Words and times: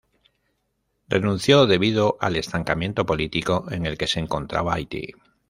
Renunció 1.09 1.67
debido 1.67 2.17
al 2.21 2.35
estancamiento 2.35 3.05
político 3.05 3.65
en 3.69 3.85
el 3.85 3.99
que 3.99 4.07
se 4.07 4.19
encontraba 4.19 4.73
Haití. 4.73 5.13